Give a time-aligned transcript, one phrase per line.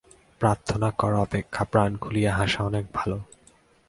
[0.41, 3.11] প্রার্থনা করা অপেক্ষা প্রাণ খুলিয়া হাসা অনেক ভাল।